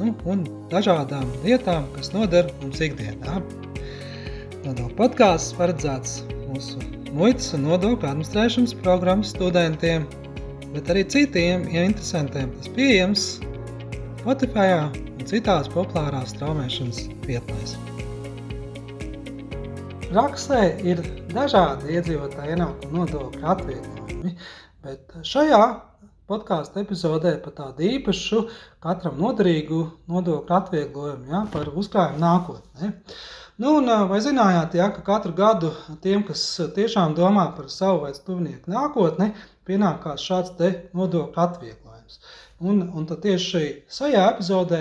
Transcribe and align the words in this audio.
nu, 0.00 0.14
un 0.30 0.44
dažādām 0.72 1.28
lietām, 1.44 1.86
kas 1.94 2.12
noder 2.14 2.50
mums 2.62 2.82
ikdienā. 2.84 3.40
Nodokļu 4.64 4.96
podkāsts 4.98 5.54
paredzēts 5.58 6.22
mūsu 6.48 6.80
muitas 7.14 7.52
un 7.56 7.66
nodokļu 7.68 8.08
administrēšanas 8.08 8.74
programmas 8.82 9.32
studentiem, 9.34 10.06
bet 10.74 10.90
arī 10.90 11.04
citiem 11.14 11.68
ja 11.72 11.84
interesantiem. 11.86 12.52
Tas 12.58 12.70
pieejams 12.76 13.26
Spotify 14.22 14.70
un 14.80 15.26
citās 15.28 15.68
populārās 15.72 16.32
straumēšanas 16.34 17.04
vietnēs. 17.28 17.76
Praksē 20.08 20.60
ir 20.86 21.02
dažādi 21.32 21.96
iedzīvotāju 21.98 22.54
ienākumu 22.54 23.02
nodokļu 23.02 23.48
atvieglojumi, 23.50 24.34
bet 24.86 25.18
šajā 25.26 25.62
podkāstu 26.30 26.80
epizodē 26.82 27.34
par 27.44 27.54
tādu 27.58 27.84
īpašu, 27.88 28.42
katram 28.84 29.18
noderīgu 29.20 29.80
nodokļu 30.10 30.56
atvieglojumu 30.58 31.32
ja, 31.32 31.42
par 31.52 31.72
uzkrājumu 31.74 32.22
nākotnē. 32.22 32.92
Nu, 33.62 33.76
un, 33.78 33.90
vai 34.10 34.18
zinājāt, 34.24 34.78
ja, 34.80 34.88
ka 34.94 35.04
katru 35.06 35.34
gadu 35.36 35.70
tiem, 36.02 36.24
kas 36.26 36.42
tiešām 36.74 37.14
domā 37.18 37.46
par 37.56 37.68
savu 37.70 38.02
vai 38.06 38.14
tuvinieku 38.16 38.72
nākotni, 38.72 39.30
pienākās 39.68 40.24
šāds 40.24 40.56
nodokļu 40.96 41.44
atvieglojums? 41.44 42.18
Un, 42.64 42.80
un 42.96 43.04
tad 43.08 43.20
tieši 43.24 43.60
šajā 43.92 44.22
epizodē 44.32 44.78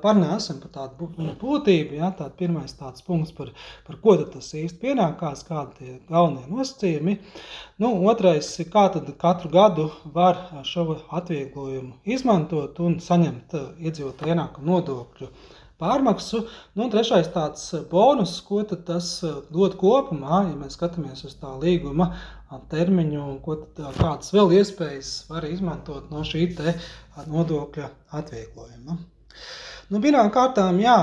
parunāsim 0.00 0.60
par 0.62 0.70
tādu 0.76 1.08
būtību. 1.42 1.98
Ja, 1.98 2.08
tād 2.16 2.32
pirmais 2.38 2.72
tāds 2.78 3.04
punkts, 3.04 3.34
par, 3.36 3.50
par 3.86 3.98
ko 4.00 4.14
tas 4.22 4.48
īsti 4.56 4.80
pienākās, 4.84 5.44
kādi 5.48 5.90
ir 5.90 5.98
galvenie 6.08 6.46
nosacījumi. 6.48 7.18
Nu, 7.82 7.92
otrais 8.08 8.48
kā 8.72 8.86
tad 8.94 9.10
katru 9.20 9.52
gadu 9.52 9.90
var 10.16 10.40
šo 10.64 11.02
atvieglojumu 11.20 11.98
izmantot 12.16 12.80
un 12.80 12.98
saņemt 13.04 13.58
iedzīvotāju 13.84 14.32
ienākumu 14.32 14.72
nodokļu 14.72 15.30
pārmaksu. 15.82 16.44
Nu, 16.78 16.88
trešais 16.92 17.28
tāds 17.34 17.68
bonus, 17.90 18.38
ko 18.46 18.62
tas 18.66 19.10
dod 19.52 19.76
kopumā, 19.80 20.42
ja 20.50 20.56
mēs 20.58 20.78
skatāmies 20.78 21.24
uz 21.28 21.36
tā 21.40 21.52
līguma 21.62 22.12
termiņu 22.70 23.20
un 23.22 23.38
ko 23.44 23.58
tad, 23.64 23.98
kādas 23.98 24.32
vēl 24.34 24.54
iespējas 24.60 25.12
var 25.30 25.46
izmantot 25.48 26.10
no 26.14 26.24
šī 26.26 26.48
nodokļa 27.26 27.90
atvieglojuma. 28.20 28.98
Nu, 29.86 30.00
Pirmām 30.02 30.32
kārtām, 30.34 30.80
jā, 30.82 30.94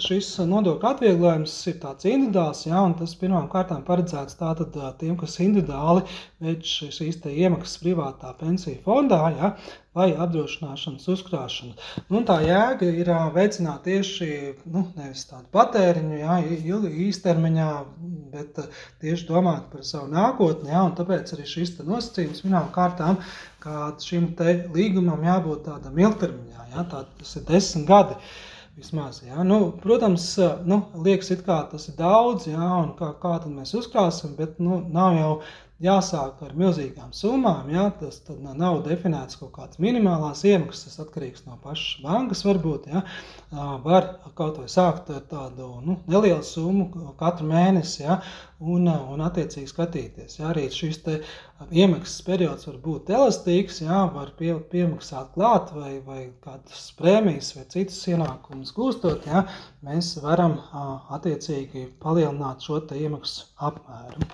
šis 0.00 0.30
nodokļu 0.48 0.88
atvieglojums 0.88 1.52
ir 1.68 1.74
tāds 1.82 2.06
individuāls, 2.08 2.62
jā, 2.64 2.78
un 2.80 2.94
tas 2.96 3.12
pirmām 3.20 3.50
kārtām 3.52 3.82
paredzēts 3.84 4.38
tātad 4.40 4.78
tiem, 5.02 5.18
kas 5.20 5.36
individuāli 5.44 6.06
veic 6.40 6.64
šīs 6.64 7.20
iemaksas 7.28 7.76
privātā 7.82 8.32
pensiju 8.40 8.80
fondā, 8.86 9.20
jā, 9.36 9.50
vai 9.96 10.06
apdrošināšanas 10.14 11.08
uzkrāšanu. 11.10 11.74
Nu, 12.14 12.22
tā 12.26 12.38
jēga 12.46 12.88
ir 13.02 13.10
veicināt 13.34 13.84
tieši 13.88 14.28
nu, 14.70 14.84
nevis 14.96 15.26
tādu 15.28 15.50
patēriņu, 15.52 16.20
jā, 16.22 16.38
īstermiņā, 17.08 17.68
bet 18.32 18.62
tieši 19.02 19.28
domāt 19.28 19.68
par 19.72 19.84
savu 19.86 20.08
nākotni. 20.14 20.70
Jā, 20.70 20.86
tāpēc 20.98 21.34
arī 21.34 21.48
šis 21.50 21.74
nosacījums 21.82 22.44
pirmām 22.46 22.70
kārtām, 22.74 23.18
ka 23.60 23.90
šim 24.00 24.30
līgumam 24.76 25.26
jābūt 25.26 25.66
tādam 25.66 25.98
ilgtermiņā, 26.00 26.70
jā, 26.76 26.86
tā, 26.94 27.02
tas 27.18 27.34
ir 27.36 27.44
desmit 27.50 27.89
gadi. 27.90 28.16
Vismaz, 28.80 29.18
ja? 29.26 29.42
nu, 29.44 29.58
protams, 29.82 30.24
nu, 30.64 30.78
liekas, 31.04 31.32
kā 31.44 31.58
tas 31.68 31.88
ir 31.90 31.96
daudz, 31.98 32.46
ja? 32.48 32.68
un 32.78 32.94
kā, 32.96 33.10
kā 33.20 33.34
mēs 33.50 33.74
uzkrāsim, 33.76 34.36
bet 34.38 34.60
nu, 34.62 34.78
nav 34.94 35.18
jau 35.18 35.32
jāsāk 35.80 36.42
ar 36.44 36.52
milzīgām 36.60 37.12
summām. 37.16 37.70
Ja? 37.72 37.86
Tas 38.00 38.20
nav 38.58 38.82
definēts 38.84 39.38
kaut 39.40 39.52
kādas 39.56 39.80
minimālās 39.82 40.44
iemaksas, 40.48 40.90
tas 40.90 41.04
atkarīgs 41.06 41.46
no 41.46 41.56
pašas 41.64 42.02
bankas. 42.04 42.44
Varbūt 42.46 42.90
ja? 42.92 43.02
var 43.84 44.10
kaut 44.38 44.60
vai 44.60 44.68
sākt 44.70 45.10
ar 45.14 45.24
tādu 45.30 45.70
nu, 45.86 45.96
nelielu 46.10 46.44
summu 46.44 47.14
katru 47.20 47.48
mēnesi 47.48 48.04
ja? 48.04 48.20
un, 48.60 48.88
un 48.90 49.24
attiecīgi 49.24 49.72
skatīties. 49.72 50.36
Ja? 50.40 50.50
Arī 50.52 50.66
šis 50.74 51.00
iemaksas 51.70 52.20
periods 52.28 52.68
var 52.68 52.76
būt 52.84 53.12
elastīgs, 53.16 53.80
ja? 53.86 54.04
var 54.12 54.34
pie, 54.36 54.52
piemaksāt 54.74 55.32
klāt 55.36 55.72
vai, 55.76 55.94
vai 56.04 56.20
kādas 56.44 56.90
prēmijas 57.00 57.54
vai 57.56 57.64
citas 57.72 58.02
ienākumus 58.12 58.76
gūstot. 58.76 59.24
Ja? 59.32 59.46
Mēs 59.86 60.12
varam 60.20 60.58
attiecīgi 61.16 61.88
palielināt 62.04 62.68
šo 62.68 62.82
iemaksu 63.00 63.48
apmēru. 63.64 64.28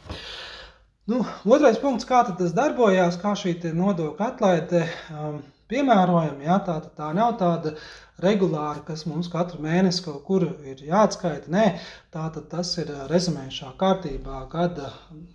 Nu, 1.06 1.20
otrais 1.46 1.76
punkts, 1.78 2.06
kā 2.06 2.24
tas 2.26 2.54
darbojās, 2.54 3.18
kā 3.22 3.36
šī 3.38 3.52
nodokļa 3.78 4.26
atlaide 4.32 4.80
um, 5.14 5.36
piemērojama. 5.70 6.42
Ja, 6.42 6.56
tā, 6.66 6.80
tā 6.98 7.12
nav 7.14 7.36
tāda 7.38 7.76
regulāri, 8.22 8.82
kas 8.86 9.04
mums 9.08 9.28
katru 9.32 9.60
mēnesi 9.64 10.04
kaut 10.04 10.22
kur 10.28 10.46
ir 10.64 10.80
jāatskaita. 10.88 11.50
Nē, 11.52 11.66
tātad 12.14 12.48
tas 12.52 12.70
ir 12.80 12.92
rezumējušā 13.10 13.74
kārtībā 13.80 14.44
gada 14.52 14.92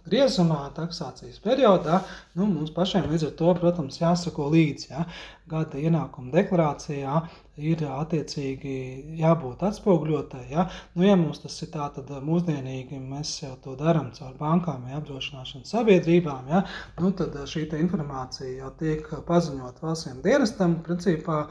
griezumā, 0.08 0.64
taksācijas 0.78 1.42
periodā. 1.44 2.02
Nu, 2.38 2.47
mums 2.50 2.74
pašiem 2.74 3.09
līdz 3.12 3.30
ar 3.30 3.38
to, 3.44 3.53
protams, 3.62 4.02
jāsako 4.02 4.50
līdzi. 4.56 4.90
Ja? 4.96 5.06
Gada 5.52 5.78
ienākuma 5.78 6.31
deklarācijā 6.34 7.22
ir 7.62 7.81
attiecīgi 7.86 8.75
jābūt 9.19 9.62
atspoguļotai. 9.68 10.46
Ja? 10.53 10.66
Nu, 10.96 11.03
ja 11.06 11.18
mums 11.19 11.44
tas 11.44 11.58
ir 11.62 11.69
tā, 11.74 11.90
tad 11.94 12.09
mūsdienīgi 12.25 12.98
mēs 13.03 13.36
jau 13.44 13.52
to 13.63 13.75
darām 13.80 14.09
caur 14.16 14.34
bankām 14.40 14.88
vai 14.88 14.96
apdrošināšanas 14.98 15.74
sabiedrībām, 15.75 16.50
ja? 16.50 16.63
nu, 17.02 17.12
tad 17.18 17.36
šī 17.52 17.68
informācija 17.78 18.63
jau 18.63 18.72
tiek 18.80 19.06
paziņot 19.28 19.84
valsts 19.84 20.22
dienestam. 20.25 20.80
Principā 20.86 21.44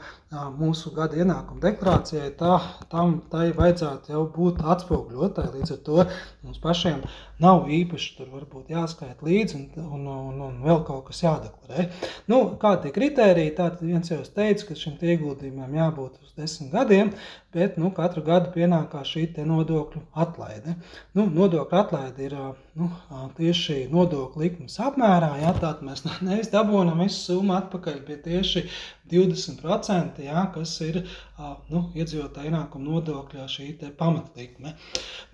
mūsu 0.57 0.91
gada 0.95 1.20
ienākuma 1.21 1.61
deklarācijai 1.63 2.31
tā, 2.39 2.57
tam 2.91 3.19
tai 3.31 3.49
vajadzētu 3.57 4.13
jau 4.13 4.23
būt 4.35 4.61
atspoguļotai. 4.73 5.47
Līdz 5.55 5.75
ar 5.75 5.81
to 5.87 6.05
mums 6.43 6.61
pašiem 6.63 7.01
nav 7.41 7.69
īpaši 7.73 8.15
tur 8.17 8.29
varbūt 8.31 8.71
jāskaita 8.73 9.25
līdzi 9.25 9.57
un, 9.57 9.67
un, 9.81 10.07
un, 10.13 10.41
un 10.47 10.57
vēl 10.65 10.83
kaut 10.87 11.07
kas 11.09 11.23
jādeklarē. 11.23 11.87
Nu, 12.31 12.41
kādi 12.61 12.89
ir 12.89 12.95
kriteriji? 12.97 13.55
Tātad 13.57 13.81
viens 13.85 14.11
jau 14.11 14.21
teica, 14.35 14.67
ka 14.67 14.77
šim 14.77 14.99
ieguldījumam 15.01 15.73
jābūt 15.77 16.19
uz 16.21 16.35
desmit 16.37 16.71
gadiem, 16.73 17.11
bet 17.55 17.79
nu, 17.81 17.89
katru 17.95 18.23
gadu 18.27 18.53
pienākās 18.53 19.09
šī 19.15 19.27
nodokļu 19.47 20.03
atlaide. 20.23 20.77
Nu, 21.17 21.25
nodokļu 21.33 21.79
atlaide 21.81 22.27
ir 22.27 22.37
nu, 22.77 22.91
tieši 23.39 23.87
nodokļu 23.91 24.45
likmes 24.45 24.77
apmērā. 24.83 25.33
Jā, 25.41 25.55
tātad 25.57 25.85
mēs 25.87 26.05
nevis 26.21 26.51
dabūjam 26.53 26.93
visu 27.01 27.25
summu 27.25 27.57
atpakaļ, 27.57 28.01
bet 28.07 28.25
tieši 28.29 28.67
20%, 29.11 30.21
jā, 30.25 30.45
kas 30.55 30.75
ir 30.87 31.01
nu, 31.69 31.83
iedzīvotāja 31.97 32.51
ienākuma 32.51 32.87
nodokļa 32.87 33.47
šī 33.51 33.73
pamatlikme. 33.99 34.75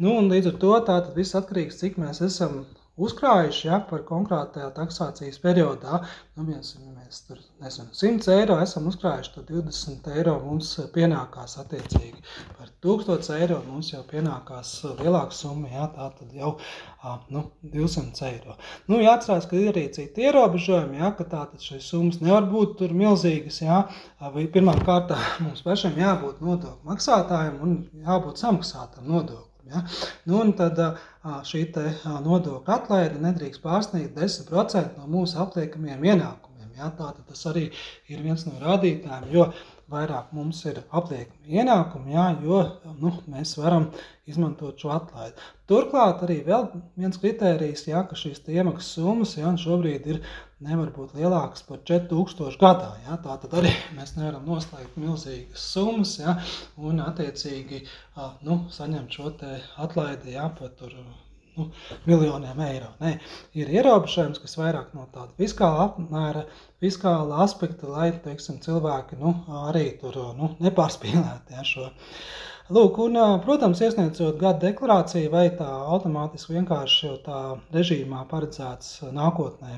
Nu, 0.03 0.17
līdz 0.33 0.53
ar 0.53 0.59
to 0.63 0.73
viss 1.15 1.37
atkarīgs, 1.37 1.79
cik 1.83 2.01
mēs 2.01 2.23
esam 2.29 2.65
uzkrājuši 2.97 3.67
ja, 3.69 3.79
par 3.89 4.03
konkrētajā 4.07 4.69
taksācijas 4.75 5.39
periodā. 5.43 6.01
Nu, 6.37 6.45
mēs, 6.47 6.73
mēs 6.81 7.21
tur 7.27 7.39
nezinu, 7.63 7.93
100 7.97 8.33
eiro 8.35 8.57
esam 8.61 8.87
uzkrājuši, 8.91 9.33
tad 9.35 9.51
20 9.53 10.09
eiro 10.15 10.35
mums 10.43 10.73
pienākās 10.93 11.57
attiecīgi. 11.63 12.21
Par 12.57 12.71
1000 12.85 13.31
eiro 13.37 13.59
mums 13.67 13.91
jau 13.93 14.03
pienākās 14.09 14.73
lielāka 15.01 15.37
summa, 15.37 15.71
ja, 15.73 15.87
tā 15.95 16.09
tad 16.19 16.35
jau 16.37 16.53
nu, 17.33 17.43
200 17.73 18.29
eiro. 18.31 18.57
Nu, 18.91 19.01
jāatcerās, 19.03 19.49
ka 19.49 19.57
ir 19.57 19.71
arī 19.73 19.87
citi 19.95 20.27
ierobežojumi, 20.27 21.01
ja, 21.01 21.11
ka 21.17 21.25
tātad 21.25 21.63
šīs 21.63 21.89
summas 21.91 22.21
nevar 22.23 22.49
būt 22.49 22.77
tur 22.81 22.95
milzīgas. 22.97 23.61
Ja, 23.65 23.83
kārtām 24.87 25.21
mums 25.45 25.65
pašam 25.65 25.97
jābūt 25.99 26.41
nodokļu 26.45 26.89
maksātājiem 26.89 27.61
un 27.63 27.77
jābūt 28.05 28.41
samaksātam 28.41 29.09
nodokļu. 29.09 29.56
Ja? 29.71 29.83
Nu, 30.29 30.41
tad 30.57 30.79
šī 31.47 31.63
nodokļa 32.25 32.75
atlaide 32.79 33.21
nedrīkst 33.23 33.63
pārsniegt 33.63 34.17
10% 34.17 34.99
no 34.99 35.07
mūsu 35.11 35.39
apliekamiem 35.43 36.05
ienākumiem. 36.11 36.75
Ja? 36.77 36.91
Tātad 36.97 37.25
tas 37.27 37.45
arī 37.51 37.69
ir 38.07 38.21
viens 38.23 38.45
no 38.47 38.55
rādītājiem, 38.63 39.31
jo 39.33 39.49
vairāk 39.91 40.33
mums 40.35 40.59
ir 40.67 40.81
apliekami 40.91 41.59
ienākumi, 41.59 42.13
jā, 42.15 42.25
jo 42.43 42.59
nu, 42.99 43.11
mēs 43.31 43.53
varam 43.59 43.87
izmantot 44.27 44.79
šo 44.81 44.91
atlaidi. 44.95 45.35
Turklāt 45.71 46.23
arī 46.25 46.41
vēl 46.47 46.67
viens 46.99 47.19
kritērijs, 47.21 47.85
jā, 47.89 48.03
ka 48.09 48.17
šīs 48.19 48.43
iemaksas 48.51 48.97
summas 48.97 49.37
jā, 49.37 49.53
šobrīd 49.63 50.09
ir 50.11 50.21
nevar 50.63 50.91
būt 50.95 51.15
lielākas 51.17 51.63
par 51.67 51.83
4000 51.87 52.59
gadā. 52.61 52.91
Jā, 53.05 53.19
tā 53.23 53.37
tad 53.43 53.55
arī 53.61 53.71
mēs 53.97 54.15
nevaram 54.17 54.47
noslēgt 54.49 54.97
milzīgas 54.99 55.69
summas 55.75 56.17
jā, 56.19 56.35
un 56.77 57.03
attiecīgi 57.05 57.85
nu, 58.47 58.63
saņemt 58.73 59.19
šo 59.19 59.31
atlaidi 59.87 60.35
jā, 60.35 60.49
par 60.59 60.75
nu, 61.57 61.67
miljoniem 62.07 62.59
eiro. 62.67 62.89
Nē, 63.03 63.17
ir 63.57 63.71
ierobežojums, 63.75 64.41
kas 64.43 64.57
vairāk 64.59 64.93
no 64.97 65.07
tāda 65.13 65.33
fiskāla 65.39 65.87
apmēra, 65.89 66.45
fiskāla 66.83 67.43
aspekta, 67.45 67.89
lai 67.91 68.11
teiksim, 68.23 68.61
cilvēki 68.63 69.19
nu, 69.21 69.33
arī 69.67 69.89
tur 70.01 70.19
nu, 70.37 70.53
nepārspīlētu 70.63 71.57
ja, 71.57 71.65
šo. 71.67 71.89
Lūk, 72.67 72.97
un, 72.99 73.15
protams, 73.45 73.79
iesniedzot 73.79 74.41
gada 74.41 74.59
deklarāciju, 74.65 75.29
vai 75.31 75.45
tā 75.55 75.67
automātiski 75.95 76.57
vienkārši 76.57 77.05
jau 77.05 77.13
tā 77.23 77.37
režīmā 77.71 78.25
paredzēts 78.27 79.05
nākotnē 79.15 79.77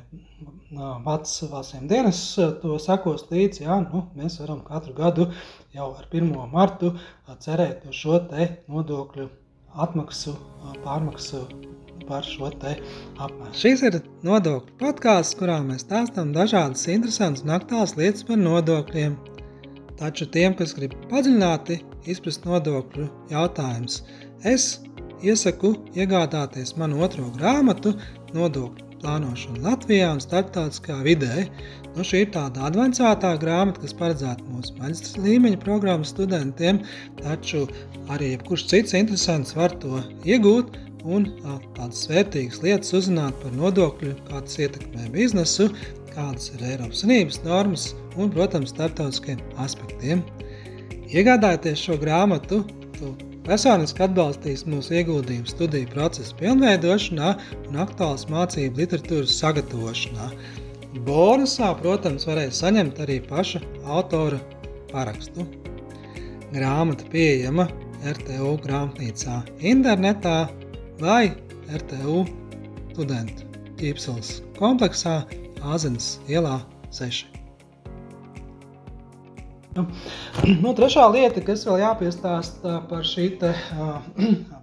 pats 1.06 1.36
valstsiem 1.52 1.86
dienas 1.92 2.24
to 2.64 2.80
sekos 2.81 3.28
līdzi, 3.30 3.68
jā, 3.68 3.78
nu, 3.86 4.08
mēs 4.18 4.40
varam 4.42 4.66
katru 4.66 4.98
gadu 4.98 5.30
jau 5.78 5.92
ar 5.92 6.10
1. 6.10 6.34
martu 6.50 6.96
cerēt 7.46 7.86
uz 7.86 8.02
šo 8.02 8.24
nodokļu 8.74 9.30
atmaksu, 9.86 10.40
pārmaksu 10.81 11.46
par 12.09 12.25
šo 12.25 12.51
te 12.61 12.75
apmēru. 13.21 13.53
Šis 13.56 13.85
ir 13.88 14.00
nodokļu 14.27 14.75
podkāsts, 14.81 15.38
kurā 15.39 15.59
mēs 15.65 15.85
stāstām 15.85 16.33
dažādas 16.35 16.88
interesantas 16.91 17.45
un 17.45 17.56
aktuālas 17.59 17.95
lietas 18.00 18.25
par 18.27 18.41
nodokļiem. 18.41 19.15
Taču 20.00 20.29
tiem, 20.33 20.56
kas 20.59 20.75
grib 20.77 20.94
padziļināti 21.11 21.81
izprast 22.09 22.45
nodokļu 22.47 23.09
jautājumus, 23.33 24.01
es 24.47 24.69
iesaku 25.23 25.73
iegādāties 26.00 26.77
manu 26.79 27.03
otro 27.03 27.27
grāmatu 27.35 27.95
Nodokļu 28.35 28.89
plānošana 29.00 29.63
Latvijā 29.63 30.09
un 30.13 30.19
starptautiskā 30.23 31.00
vidē. 31.06 31.45
Nu, 31.95 32.03
šī 32.06 32.25
ir 32.25 32.33
tāda 32.35 32.67
avansētā 32.67 33.31
grāmata, 33.41 33.81
kas 33.83 33.95
paredzēta 34.00 34.45
mūsu 34.51 34.75
maģistra 34.79 35.23
līmeņa 35.25 35.61
programmas 35.63 36.13
studentiem, 36.13 36.81
taču 37.21 37.65
arī 38.13 38.33
jebkurš 38.33 38.67
cits 38.71 38.97
interesants 39.00 39.56
var 39.57 39.75
to 39.83 40.03
iegūt 40.27 40.77
un 41.06 41.30
tādas 41.78 42.04
vērtīgas 42.10 42.60
lietas 42.66 42.96
uzzināt 42.98 43.38
par 43.44 43.56
nodokļu, 43.56 44.16
kā 44.28 44.44
tas 44.44 44.60
ietekmē 44.60 45.07
biznesu, 45.13 45.69
kādas 46.12 46.51
ir 46.56 46.66
Eiropas 46.74 47.04
Savienības 47.04 47.42
normas 47.46 47.88
un, 48.18 48.30
protams, 48.34 48.74
starptautiskiem 48.75 49.42
aspektiem. 49.63 50.25
Iegādājieties 51.10 51.88
šo 51.88 51.98
grāmatu, 52.01 52.63
tu 53.00 53.16
Personiski 53.50 54.04
atbalstīs 54.06 54.62
mūsu 54.69 55.00
ieguldījumu 55.00 55.50
studiju 55.50 55.88
procesa 55.90 56.36
pilnveidošanā 56.38 57.31
un 57.69 57.80
aktuālas 57.81 58.28
mācību 58.30 58.84
literatūras 58.84 59.34
sagatavošanā. 59.40 60.28
Bonusā, 61.07 61.72
protams, 61.80 62.28
varēs 62.30 62.60
saņemt 62.62 63.02
arī 63.02 63.18
paša 63.25 63.63
autora 63.90 64.38
parakstu. 64.92 65.48
Grāmata 66.54 67.10
pieejama 67.10 67.66
RTU 68.06 68.54
grāmatnīcā 68.68 69.42
internetā 69.72 70.38
vai 71.00 71.31
RTU 71.72 72.24
studentu 72.92 73.48
ķīpseles 73.80 74.40
kompleksā 74.60 75.22
Āzenes 75.63 76.18
ielā 76.31 76.60
6. 76.96 77.28
Nu, 80.63 80.74
trešā 80.75 81.06
lieta, 81.13 81.44
kas 81.46 81.63
vēl 81.68 81.80
jāpiestāsta 81.84 82.80
par 82.90 83.06
šī 83.07 83.30
te, 83.40 83.54
uh, 83.80 84.00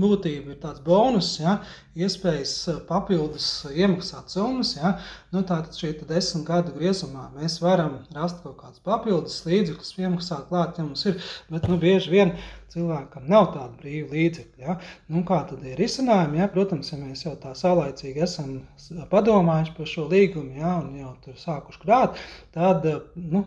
būtību, 0.00 0.54
ir 0.54 0.60
tāds 0.62 0.80
bonus, 0.84 1.34
ja, 1.40 1.58
iespējas 1.98 2.54
papildus 2.88 3.48
iemaksāt 3.72 4.32
summas. 4.32 4.74
Ja. 4.78 4.94
Nu, 5.34 5.42
tātad 5.44 5.76
šī 5.76 5.92
desmit 6.08 6.46
gadu 6.48 6.72
griezumā 6.76 7.28
mēs 7.36 7.58
varam 7.62 7.98
rast 8.16 8.40
kaut 8.44 8.58
kādus 8.62 8.82
papildus 8.86 9.42
līdzekļus, 9.48 9.94
iemaksāt 10.00 10.48
klāt, 10.48 10.80
ja 10.80 10.86
mums 10.86 11.04
ir, 11.10 11.20
bet 11.52 11.68
nu, 11.68 11.78
bieži 11.82 12.12
vien 12.14 12.34
cilvēkam 12.72 13.28
nav 13.28 13.50
tāda 13.52 13.70
brīva 13.82 14.14
līdzekļa. 14.16 14.64
Ja? 14.64 14.78
Nu, 15.12 15.22
kā 15.28 15.42
tad 15.50 15.64
ir 15.68 15.76
risinājumi? 15.80 16.40
Ja? 16.40 16.48
Protams, 16.52 16.92
ja 16.92 16.98
mēs 17.00 17.26
jau 17.26 17.34
tā 17.40 17.52
saulaicīgi 17.58 18.24
esam 18.24 18.54
padomājuši 19.12 19.76
par 19.76 19.92
šo 19.92 20.08
līgumu 20.12 20.56
ja? 20.62 20.78
un 20.80 20.96
jau 21.02 21.14
tur 21.24 21.38
sākuši 21.40 21.82
krāt, 21.84 22.20
tad 22.56 22.88
nu, 23.14 23.44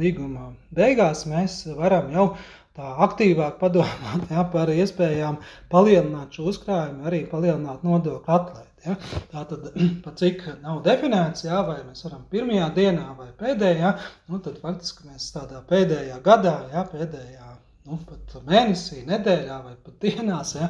līguma 0.00 0.52
beigās 0.74 1.26
mēs 1.30 1.62
varam 1.78 2.10
jau 2.14 2.30
tā 2.76 2.92
aktīvāk 3.06 3.58
padomāt 3.62 4.30
ja? 4.34 4.44
par 4.52 4.72
iespējām 4.72 5.40
palielināt 5.72 6.36
šo 6.36 6.50
uzkrājumu, 6.52 7.06
arī 7.08 7.24
palielināt 7.30 7.84
nodokļu 7.86 8.36
atlaidi. 8.38 8.70
Ja? 8.86 8.96
Tā 9.32 9.44
tad, 9.50 9.70
cik 10.20 10.44
nav 10.62 10.82
definēts, 10.86 11.46
ja? 11.48 11.62
vai 11.66 11.80
mēs 11.86 12.04
varam 12.06 12.22
pirmajā 12.32 12.70
dienā 12.76 13.08
vai 13.18 13.30
pēdējā, 13.40 13.96
nu, 14.30 14.40
tad 14.44 14.60
faktiski 14.62 15.10
mēs 15.10 15.32
tādā 15.34 15.62
pēdējā 15.70 16.20
gadā, 16.26 16.58
ja? 16.74 16.86
pēdējā 16.92 17.45
nu, 17.86 17.98
pat 18.08 18.36
mēnesī, 18.46 19.02
nedēļā 19.08 19.56
vai 19.64 19.74
pat 19.86 19.96
dienās, 20.02 20.54
ja, 20.58 20.68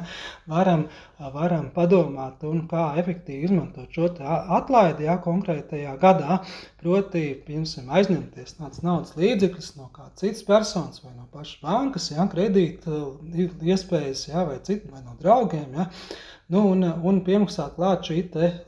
varam, 0.49 0.85
varam 1.33 1.67
padomāt, 1.75 2.43
un 2.47 2.63
kā 2.71 2.85
efektīvi 3.01 3.49
izmantot 3.49 3.93
šo 3.93 4.09
atlaidi 4.57 5.07
ja, 5.07 5.17
konkrētajā 5.23 5.97
gadā. 6.01 6.39
Proti, 6.81 7.23
piemēram, 7.47 7.91
aizņemties 7.99 8.57
tādas 8.59 8.83
naudas 8.85 9.17
līdzekļus 9.19 9.73
no 9.79 9.89
kādas 9.95 10.21
citas 10.21 10.45
personas 10.47 11.03
vai 11.03 11.13
no 11.15 11.27
pašas 11.33 11.59
bankas, 11.65 12.11
ja, 12.13 12.27
kredīt 12.31 12.85
iespējas, 13.65 14.27
ja, 14.29 14.45
vai, 14.47 14.59
citu, 14.67 14.93
vai 14.93 15.03
no 15.03 15.17
draugiem. 15.21 15.73
Ja, 15.77 15.89
Nu, 16.47 16.61
un, 16.71 16.83
un 17.03 17.17
piemaksāt 17.27 17.73
klāt 17.75 18.05
šī 18.07 18.21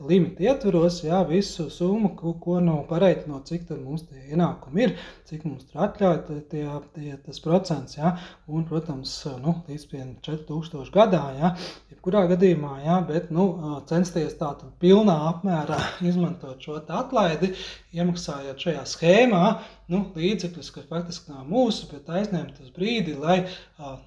limita 0.04 0.42
ietveros, 0.44 0.98
jā, 1.00 1.22
visu 1.24 1.64
summu, 1.72 2.10
ko, 2.18 2.34
ko 2.42 2.58
nu 2.60 2.74
pareiķinot, 2.90 3.48
cik 3.48 3.70
mums 3.78 4.02
tie 4.04 4.34
ienākumi 4.34 4.84
ir, 4.84 4.92
cik 5.30 5.46
mums 5.48 5.64
ir 5.64 5.80
atļauti 5.86 6.36
tie, 6.50 6.66
tie, 6.92 7.14
tas 7.24 7.40
procents, 7.40 7.96
jā, 7.96 8.10
un, 8.52 8.66
protams, 8.68 9.14
nu, 9.40 9.54
līdz 9.70 9.86
4000 10.28 10.92
gadā, 10.92 11.22
jā, 11.38 11.54
jebkurā 11.94 12.26
gadījumā, 12.34 12.74
jā, 12.84 13.00
bet, 13.08 13.32
nu, 13.32 13.48
censties 13.88 14.36
tātad 14.36 14.76
pilnā 14.84 15.16
apmērā 15.30 15.80
izmantot 16.12 16.60
šo 16.60 16.82
atlaidi, 16.84 17.54
iemaksājot 17.96 18.60
šajā 18.60 18.84
schēmā, 18.92 19.44
nu, 19.90 20.02
līdzekļus, 20.16 20.72
kas 20.76 20.88
faktiski 20.90 21.32
nav 21.34 21.46
mūsu, 21.50 21.88
bet 21.92 22.10
aizņemt 22.18 22.60
uz 22.64 22.72
brīdi, 22.76 23.16
lai 23.20 23.38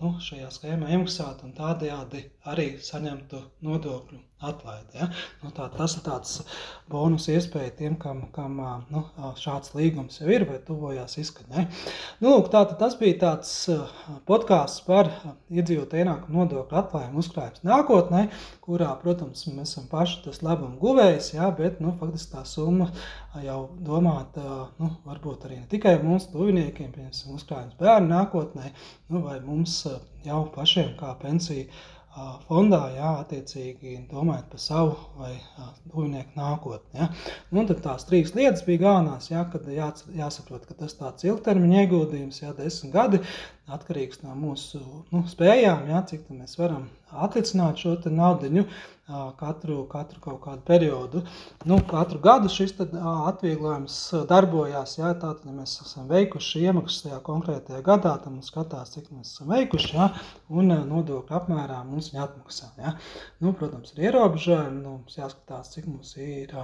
nu, 0.02 0.16
šajā 0.28 0.52
schēmā 0.58 0.92
iemaksātu 0.96 1.50
un 1.50 1.56
tādējādi 1.58 2.26
arī 2.54 2.70
saņemtu 2.92 3.42
nodokļu 3.68 4.22
atlaidi. 4.44 5.00
Ja? 5.00 5.10
Nu, 5.44 5.52
tā, 5.56 5.68
tas 5.74 5.96
ir 5.98 6.04
tāds 6.06 6.36
bonus 6.92 7.28
iespēja 7.32 7.74
tiem, 7.80 7.96
kam, 8.00 8.26
kam 8.36 8.60
nu, 8.92 9.04
šāds 9.40 9.74
līgums 9.78 10.20
jau 10.22 10.30
ir 10.32 10.46
vai 10.50 10.60
tuvojās 10.66 11.18
izskaņai. 11.22 11.66
Nu, 12.22 12.34
lūk, 12.34 12.50
tā, 12.54 12.64
tas 12.80 12.98
bija 13.00 13.20
tāds 13.24 13.54
podkāsts 14.30 14.84
par 14.88 15.10
iedzīvotāju 15.54 16.06
ienākumu 16.06 16.44
nodokļu 16.44 16.80
atklājumu 16.84 17.24
uzkrājumus 17.24 17.66
nākotnē, 17.68 18.26
kurā, 18.64 18.92
protams, 19.02 19.46
mēs 19.50 19.74
esam 19.74 19.88
paši 19.92 20.22
tas 20.28 20.44
labuma 20.46 20.78
guvējs, 20.82 21.34
ja? 21.38 21.50
bet 21.56 21.82
nu, 21.84 21.96
faktiski 22.00 22.36
tā 22.36 22.44
summa 22.48 22.90
jau 23.44 23.64
domāta 23.82 24.44
nu, 24.80 24.92
varbūt 25.08 25.48
arī 25.48 25.62
ne 25.62 25.68
tikai 25.72 25.96
mūsu 26.04 26.32
tuviniekiem, 26.36 26.92
piemēram, 26.94 27.38
uzkrājums 27.38 27.80
bērnu 27.80 28.12
nākotnē, 28.12 28.74
nu, 29.14 29.24
vai 29.26 29.40
mums 29.44 29.82
jau 30.24 30.44
pašiem 30.54 30.94
kā 31.00 31.14
pensiju 31.22 31.68
fondā, 32.48 32.82
jā, 32.94 33.12
attiecīgi 33.24 33.96
domājot 34.12 34.50
par 34.52 34.62
savu 34.62 34.96
vai 35.18 35.32
tuvinieku 35.92 36.38
nākotni. 36.38 37.00
Ja. 37.00 37.08
Nu, 37.54 37.66
tad 37.70 37.82
tās 37.86 38.06
trīs 38.10 38.34
lietas 38.38 38.66
bija 38.68 38.84
galvenās, 38.86 39.32
ja, 39.32 39.46
kad 39.54 39.66
jā, 39.72 39.90
jāsaprot, 40.18 40.68
ka 40.70 40.78
tas 40.84 40.94
tāds 41.00 41.26
ilgtermiņa 41.26 41.86
ieguldījums, 41.86 42.42
ja 42.44 42.54
desmit 42.58 42.94
gadi, 42.94 43.22
atkarīgs 43.74 44.22
no 44.26 44.36
mūsu 44.38 44.84
nu, 45.14 45.24
spējām, 45.30 45.88
ja, 45.90 46.04
cik 46.10 46.30
mēs 46.34 46.60
varam 46.62 46.86
atlicināt 47.26 47.82
šo 47.84 47.98
naudu 48.12 48.66
katru, 49.40 49.84
katru 49.92 50.20
kaut 50.24 50.40
kādu 50.44 50.62
periodu. 50.66 51.24
Nu, 51.66 51.80
katru 51.90 52.20
gadu 52.24 52.50
šis 52.50 52.72
tad, 52.78 52.94
atvieglojums 53.04 53.98
darbojās. 54.30 54.96
Ja, 54.98 55.12
tātad, 55.14 55.44
ja 55.46 55.56
mēs 55.58 55.76
esam 55.84 56.08
veikuši 56.08 56.64
iemaksas 56.70 57.04
tajā 57.08 57.20
konkrētajā 57.26 57.82
gadā, 57.84 58.16
tad 58.24 58.32
mums 58.32 58.52
skatās, 58.52 58.94
cik 58.96 59.12
mēs 59.12 59.36
esam 59.36 59.52
veikuši, 59.52 59.92
ja, 59.98 60.10
un 60.50 60.72
nodokļu 60.72 61.38
apmērā 61.40 61.84
mums 61.90 62.14
viņa 62.14 62.24
atmaksā. 62.30 62.72
Ja. 62.80 62.96
Nu, 63.44 63.54
protams, 63.54 63.92
ir 63.98 64.08
ierobežojumi, 64.08 64.80
nu, 64.80 64.98
mums 65.02 65.20
jāskatās, 65.20 65.76
cik 65.76 65.92
mums 65.92 66.16
ir 66.24 66.56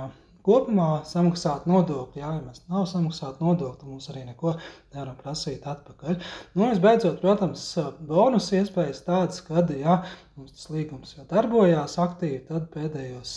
kopumā 0.45 0.87
samaksāt 1.07 1.67
nodokļi. 1.69 2.21
Jā, 2.21 2.31
ja 2.37 2.43
mēs 2.43 2.63
nav 2.71 2.87
samaksāt 2.89 3.41
nodokļi, 3.43 3.79
tad 3.81 3.89
mums 3.91 4.09
arī 4.11 4.23
neko 4.27 4.53
nevaram 4.93 5.17
prasīt 5.19 5.67
atpakaļ. 5.69 6.17
Nu, 6.53 6.63
un 6.63 6.73
visbeidzot, 6.73 7.19
protams, 7.23 7.65
bonus 8.09 8.49
iespējas 8.55 9.03
tādas, 9.07 9.43
kad 9.45 9.71
ja 9.75 9.99
mums 10.39 10.55
tas 10.55 10.69
līgums 10.71 11.13
jau 11.17 11.25
darbojās 11.29 11.97
aktīvi, 12.01 12.41
tad 12.47 12.69
pēdējos, 12.73 13.35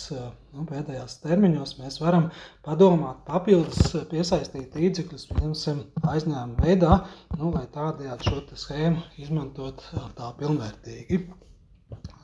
nu, 0.55 0.65
pēdējos 0.69 1.19
termiņos 1.25 1.75
mēs 1.81 1.99
varam 2.03 2.29
padomāt 2.65 3.21
papildus 3.27 3.93
piesaistīt 4.11 4.75
līdzekļus, 4.79 5.29
piemēram, 5.33 5.85
aizņēmuma 6.13 6.67
veidā, 6.67 6.99
nu, 7.37 7.51
lai 7.55 7.65
tādējādi 7.75 8.29
šo 8.31 8.43
schēmu 8.65 9.07
izmantot 9.23 9.83
tā 10.17 10.33
pilnvērtīgi. 10.39 11.25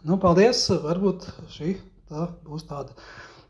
Nu, 0.07 0.15
paldies! 0.21 0.61
Varbūt 0.83 1.27
šī 1.51 1.73
tā 2.09 2.29
būs 2.45 2.63
tāda 2.69 2.95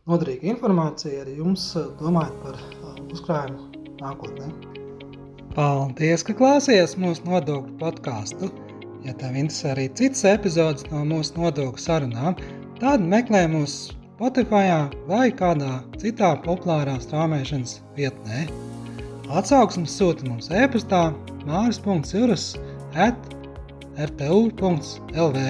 noderīga 0.08 0.53
informācija 0.53 1.24
arī 1.24 1.38
jums, 1.39 1.75
eh, 1.75 1.88
domājot 2.00 2.39
par 2.44 2.58
eh, 2.60 3.03
uzkrājumu 3.13 3.96
nākotnē. 4.00 4.50
Paldies, 5.56 6.24
ka 6.24 6.36
klausījāties 6.38 6.98
mūsu 7.01 7.25
nodokļu 7.27 7.77
podkāstu. 7.82 8.51
Ja 9.03 9.15
tev 9.18 9.36
interesē 9.39 9.74
arī 9.74 9.88
citas 9.96 10.25
epizodes 10.27 10.86
no 10.91 11.06
mūsu 11.08 11.39
nodokļu 11.39 11.82
sarunām, 11.82 12.38
tad 12.79 13.01
meklē 13.01 13.48
mūs 13.51 13.89
Spotify 14.20 14.68
vai 15.08 15.29
kādā 15.32 15.79
citā 16.01 16.34
populārā 16.44 16.98
strāmošanas 17.00 17.77
vietnē. 17.96 18.48
Atsauksmes 19.32 19.96
sūta 19.96 20.27
mums 20.27 20.50
e-pastā 20.51 21.13
māris.cirus 21.48 22.51
at 23.00 23.15
rtu.lv. 23.96 25.48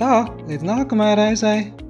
Tā, 0.00 0.14
līdz 0.48 0.64
nākamajai 0.64 1.16
reizei! 1.20 1.83